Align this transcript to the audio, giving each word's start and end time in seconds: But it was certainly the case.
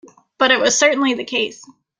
But 0.39 0.49
it 0.49 0.59
was 0.59 0.75
certainly 0.75 1.13
the 1.13 1.23
case. 1.23 1.63